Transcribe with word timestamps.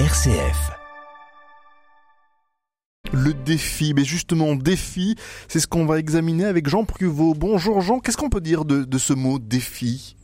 RCF. 0.00 0.72
Le 3.12 3.32
défi, 3.32 3.94
mais 3.94 4.04
justement 4.04 4.56
défi, 4.56 5.14
c'est 5.46 5.60
ce 5.60 5.68
qu'on 5.68 5.86
va 5.86 6.00
examiner 6.00 6.46
avec 6.46 6.68
Jean 6.68 6.84
Pruvot. 6.84 7.34
Bonjour 7.34 7.80
Jean, 7.80 8.00
qu'est-ce 8.00 8.16
qu'on 8.16 8.28
peut 8.28 8.40
dire 8.40 8.64
de, 8.64 8.82
de 8.82 8.98
ce 8.98 9.12
mot 9.12 9.38
défi? 9.38 10.16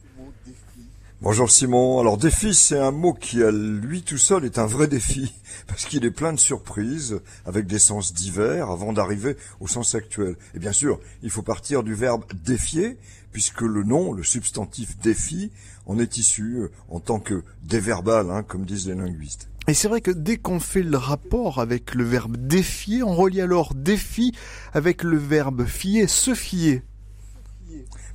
Bonjour 1.22 1.48
Simon. 1.50 2.00
Alors 2.00 2.16
défi, 2.16 2.52
c'est 2.52 2.80
un 2.80 2.90
mot 2.90 3.12
qui 3.12 3.44
à 3.44 3.52
lui 3.52 4.02
tout 4.02 4.18
seul 4.18 4.44
est 4.44 4.58
un 4.58 4.66
vrai 4.66 4.88
défi, 4.88 5.32
parce 5.68 5.84
qu'il 5.84 6.04
est 6.04 6.10
plein 6.10 6.32
de 6.32 6.40
surprises, 6.40 7.20
avec 7.46 7.68
des 7.68 7.78
sens 7.78 8.12
divers, 8.12 8.70
avant 8.70 8.92
d'arriver 8.92 9.36
au 9.60 9.68
sens 9.68 9.94
actuel. 9.94 10.34
Et 10.54 10.58
bien 10.58 10.72
sûr, 10.72 10.98
il 11.22 11.30
faut 11.30 11.42
partir 11.42 11.84
du 11.84 11.94
verbe 11.94 12.24
défier, 12.42 12.96
puisque 13.30 13.60
le 13.60 13.84
nom, 13.84 14.14
le 14.14 14.24
substantif 14.24 14.98
défi, 14.98 15.52
en 15.86 15.98
est 16.00 16.16
issu 16.16 16.56
euh, 16.56 16.70
en 16.88 17.00
tant 17.00 17.20
que 17.20 17.44
déverbal, 17.62 18.30
hein, 18.30 18.42
comme 18.42 18.64
disent 18.64 18.88
les 18.88 18.94
linguistes. 18.94 19.49
Et 19.68 19.74
c'est 19.74 19.88
vrai 19.88 20.00
que 20.00 20.10
dès 20.10 20.36
qu'on 20.36 20.58
fait 20.58 20.82
le 20.82 20.96
rapport 20.96 21.60
avec 21.60 21.94
le 21.94 22.04
verbe 22.04 22.36
défier, 22.36 23.02
on 23.02 23.14
relie 23.14 23.40
alors 23.40 23.74
défi 23.74 24.32
avec 24.72 25.02
le 25.02 25.16
verbe 25.16 25.66
fier, 25.66 26.08
se 26.08 26.34
fier. 26.34 26.82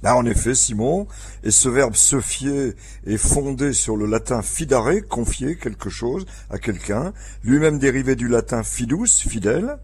Là, 0.04 0.16
en 0.18 0.26
effet, 0.26 0.54
Simon, 0.54 1.08
et 1.44 1.52
ce 1.52 1.70
verbe 1.70 1.96
se 1.96 2.20
fier 2.20 2.74
est 3.06 3.18
fondé 3.18 3.74
sur 3.74 3.96
le 3.96 4.06
latin 4.06 4.42
fidare, 4.42 4.92
confier 5.10 5.58
quelque 5.58 5.90
chose 5.90 6.26
à 6.50 6.58
quelqu'un, 6.58 7.14
lui-même 7.44 7.80
dérivé 7.80 8.16
du 8.16 8.28
latin 8.28 8.62
fidus, 8.62 9.08
fidèle, 9.28 9.78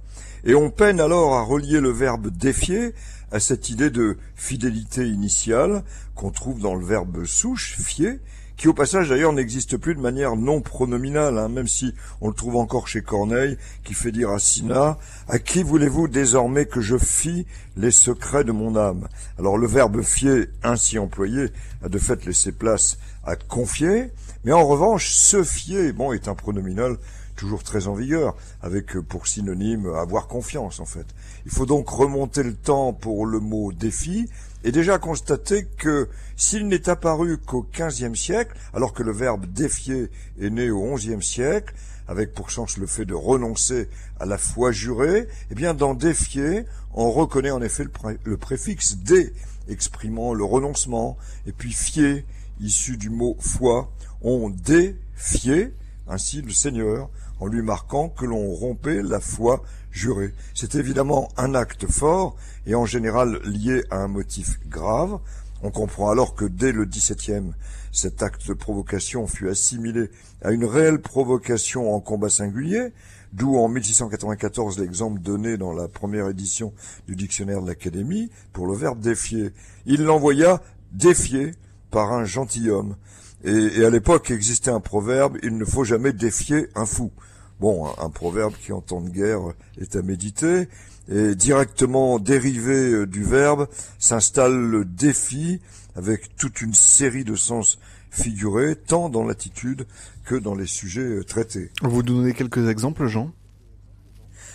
et 0.44 0.54
on 0.54 0.70
peine 0.70 1.00
alors 1.00 1.36
à 1.36 1.44
relier 1.44 1.80
le 1.80 1.92
verbe 1.92 2.30
défier 2.30 2.94
à 3.32 3.40
cette 3.40 3.70
idée 3.70 3.90
de 3.90 4.18
fidélité 4.36 5.08
initiale 5.08 5.84
qu'on 6.16 6.32
trouve 6.32 6.60
dans 6.60 6.76
le 6.76 6.86
verbe 6.86 7.26
souche, 7.26 7.78
fier, 7.80 8.20
qui 8.62 8.68
au 8.68 8.74
passage 8.76 9.10
d'ailleurs 9.10 9.34
n'existe 9.34 9.76
plus 9.76 9.96
de 9.96 10.00
manière 10.00 10.36
non 10.36 10.62
pronominale, 10.62 11.40
hein, 11.40 11.50
même 11.50 11.68
si 11.68 11.96
on 12.22 12.28
le 12.28 12.36
trouve 12.36 12.58
encore 12.58 12.88
chez 12.88 13.02
Corneille, 13.02 13.58
qui 13.84 13.96
fait 13.96 14.12
dire 14.12 14.30
à 14.30 14.38
Sina, 14.38 15.00
à 15.28 15.40
qui 15.40 15.64
voulez-vous 15.64 16.08
désormais 16.08 16.68
que 16.68 16.80
je 16.80 16.96
fie 16.96 17.48
les 17.76 17.90
secrets 17.90 18.44
de 18.44 18.52
mon 18.52 18.76
âme? 18.76 19.08
Alors 19.40 19.58
le 19.58 19.66
verbe 19.66 20.04
fier 20.04 20.46
ainsi 20.62 21.00
employé 21.00 21.48
a 21.84 21.90
de 21.90 21.98
fait 21.98 22.24
laissé 22.24 22.52
place 22.52 23.00
à 23.24 23.36
confier, 23.36 24.12
mais 24.44 24.52
en 24.52 24.68
revanche, 24.68 25.10
se 25.10 25.42
fier, 25.42 25.92
bon, 25.92 26.14
est 26.14 26.28
un 26.28 26.36
pronominal 26.36 26.98
toujours 27.36 27.64
très 27.64 27.88
en 27.88 27.94
vigueur, 27.94 28.36
avec 28.62 28.98
pour 29.00 29.28
synonyme 29.28 29.88
avoir 29.96 30.28
confiance 30.28 30.80
en 30.80 30.86
fait. 30.86 31.06
Il 31.46 31.52
faut 31.52 31.66
donc 31.66 31.90
remonter 31.90 32.44
le 32.44 32.54
temps 32.54 32.94
pour 32.94 33.26
le 33.26 33.40
mot 33.40 33.72
défi, 33.72 34.28
et 34.64 34.72
déjà 34.72 35.00
constater 35.00 35.66
que 35.78 36.08
s'il 36.36 36.68
n'est 36.68 36.88
apparu 36.90 37.38
qu'au 37.38 37.66
XVe 37.74 38.16
siècle, 38.16 38.56
alors 38.74 38.94
que 38.94 39.04
le 39.04 39.12
verbe 39.12 39.46
défier 39.48 40.10
est 40.40 40.50
né 40.50 40.70
au 40.70 40.96
XIe 40.96 41.22
siècle, 41.22 41.74
avec 42.08 42.34
pour 42.34 42.52
sens 42.52 42.78
le 42.78 42.88
fait 42.88 43.06
de 43.06 43.14
renoncer 43.14 43.90
à 44.20 44.26
la 44.26 44.38
foi 44.38 44.72
jurée, 44.72 45.28
eh 45.50 45.56
bien 45.56 45.74
dans 45.74 45.94
défier, 45.94 46.66
on 46.94 47.12
reconnaît 47.12 47.52
en 47.52 47.62
effet 47.62 47.86
le, 48.24 48.38
préfixe 48.38 48.98
dé, 48.98 49.34
exprimant 49.68 50.34
le 50.34 50.44
renoncement, 50.44 51.18
et 51.48 51.52
puis 51.52 51.72
fier, 51.72 52.26
issu 52.60 52.98
du 52.98 53.10
mot 53.10 53.38
foi, 53.40 53.92
on 54.22 54.50
défiait 54.50 55.74
ainsi 56.08 56.42
le 56.42 56.52
Seigneur, 56.52 57.10
en 57.42 57.48
lui 57.48 57.64
marquant 57.64 58.08
que 58.08 58.26
l'on 58.26 58.52
rompait 58.52 59.02
la 59.02 59.20
foi 59.20 59.64
jurée. 59.92 60.34
C'est 60.54 60.76
évidemment 60.76 61.28
un 61.38 61.56
acte 61.56 61.92
fort 61.92 62.38
et 62.66 62.76
en 62.76 62.86
général 62.86 63.42
lié 63.44 63.84
à 63.90 63.98
un 63.98 64.08
motif 64.08 64.60
grave. 64.70 65.20
On 65.64 65.72
comprend 65.72 66.10
alors 66.10 66.36
que 66.36 66.46
dès 66.46 66.72
le 66.72 66.86
XVIIe, 66.86 67.52
cet 67.92 68.24
acte 68.24 68.48
de 68.48 68.54
provocation 68.54 69.28
fut 69.28 69.50
assimilé 69.50 70.10
à 70.44 70.52
une 70.52 70.66
réelle 70.66 71.02
provocation 71.02 71.94
en 71.94 72.00
combat 72.00 72.30
singulier, 72.30 72.94
d'où 73.34 73.58
en 73.58 73.68
1694 73.68 74.80
l'exemple 74.80 75.20
donné 75.20 75.58
dans 75.58 75.74
la 75.74 75.88
première 75.88 76.30
édition 76.30 76.74
du 77.08 77.16
dictionnaire 77.16 77.62
de 77.62 77.68
l'Académie 77.68 78.30
pour 78.54 78.68
le 78.68 78.76
verbe 78.76 79.00
défier. 79.00 79.52
Il 79.86 80.04
l'envoya 80.04 80.62
défier 80.92 81.52
par 81.90 82.14
un 82.14 82.24
gentilhomme. 82.24 82.96
Et, 83.44 83.52
et 83.52 83.86
à 83.86 83.90
l'époque 83.90 84.30
existait 84.30 84.72
un 84.72 84.80
proverbe, 84.80 85.38
il 85.42 85.58
ne 85.58 85.66
faut 85.66 85.84
jamais 85.84 86.14
défier 86.14 86.68
un 86.76 86.86
fou. 86.86 87.12
Bon, 87.62 87.86
un, 88.00 88.10
proverbe 88.10 88.56
qui 88.60 88.72
en 88.72 88.82
temps 88.82 89.02
de 89.02 89.12
guerre 89.12 89.54
est 89.80 89.96
à 89.96 90.02
méditer. 90.02 90.68
Et 91.08 91.36
directement 91.36 92.18
dérivé 92.18 92.92
euh, 92.92 93.06
du 93.06 93.24
verbe 93.24 93.68
s'installe 94.00 94.60
le 94.60 94.84
défi 94.84 95.60
avec 95.96 96.36
toute 96.38 96.62
une 96.62 96.74
série 96.74 97.24
de 97.24 97.36
sens 97.36 97.78
figurés, 98.10 98.76
tant 98.76 99.10
dans 99.10 99.24
l'attitude 99.24 99.86
que 100.26 100.34
dans 100.34 100.56
les 100.56 100.66
sujets 100.66 101.02
euh, 101.02 101.24
traités. 101.24 101.70
Vous 101.84 102.02
donnez 102.02 102.34
quelques 102.34 102.68
exemples, 102.68 103.06
Jean? 103.06 103.32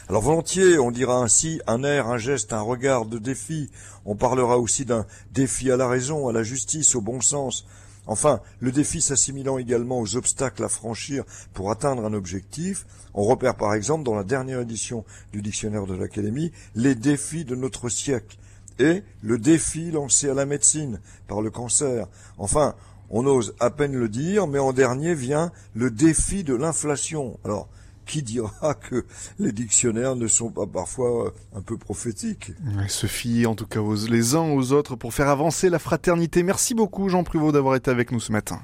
Alors 0.09 0.23
volontiers, 0.23 0.77
on 0.81 0.91
dira 0.91 1.23
ainsi 1.23 1.61
un 1.69 1.85
air, 1.85 2.09
un 2.09 2.19
geste, 2.19 2.53
un 2.53 2.61
regard 2.61 3.07
de 3.07 3.19
défi. 3.19 3.71
On 4.05 4.17
parlera 4.17 4.59
aussi 4.59 4.85
d'un 4.85 5.07
défi 5.33 5.71
à 5.71 5.77
la 5.77 5.87
raison, 5.87 6.27
à 6.27 6.33
la 6.33 6.43
justice, 6.43 6.97
au 6.97 7.01
bon 7.01 7.21
sens, 7.21 7.69
Enfin, 8.07 8.41
le 8.61 8.73
défi 8.73 9.01
s'assimilant 9.01 9.59
également 9.59 10.01
aux 10.01 10.17
obstacles 10.17 10.65
à 10.65 10.69
franchir 10.69 11.25
pour 11.55 11.71
atteindre 11.71 12.05
un 12.05 12.13
objectif, 12.13 12.87
on 13.15 13.25
repère 13.25 13.57
par 13.57 13.75
exemple 13.75 14.05
dans 14.05 14.15
la 14.15 14.25
dernière 14.25 14.61
édition 14.61 15.05
du 15.33 15.43
dictionnaire 15.43 15.87
de 15.87 15.95
l'Académie 15.95 16.53
les 16.75 16.95
défis 16.95 17.45
de 17.45 17.57
notre 17.57 17.89
siècle 17.89 18.37
et 18.79 19.03
le 19.23 19.39
défi 19.39 19.91
lancé 19.91 20.29
à 20.29 20.35
la 20.35 20.47
médecine 20.47 21.01
par 21.27 21.41
le 21.41 21.51
cancer. 21.51 22.07
Enfin, 22.39 22.75
on 23.11 23.27
ose 23.27 23.55
à 23.61 23.71
peine 23.71 23.95
le 23.95 24.09
dire, 24.09 24.47
mais 24.47 24.59
en 24.59 24.73
dernier 24.73 25.15
vient 25.15 25.53
le 25.75 25.91
défi 25.91 26.45
de 26.45 26.55
l'inflation. 26.55 27.39
Alors, 27.45 27.69
qui 28.07 28.23
dira 28.23 28.75
que 28.91 29.05
les 29.39 29.53
dictionnaires 29.53 30.17
ne 30.17 30.29
sont 30.29 30.51
pas 30.51 30.67
parfois 30.67 31.33
un 31.55 31.61
peu 31.61 31.77
prophétiques? 31.77 32.53
Se 32.89 33.07
fier 33.07 33.47
en 33.47 33.55
tout 33.55 33.67
cas 33.67 33.81
les 34.09 34.35
uns 34.35 34.51
aux 34.53 34.73
autres 34.73 34.97
pour 34.97 35.13
faire 35.13 35.29
avancer 35.29 35.69
la 35.69 35.79
fraternité. 35.79 36.43
Merci 36.43 36.75
beaucoup 36.75 37.09
Jean 37.09 37.25
Pruvot 37.25 37.53
d'avoir 37.53 37.75
été 37.77 37.91
avec 37.91 38.13
nous 38.13 38.21
ce 38.21 38.33
matin. 38.33 38.61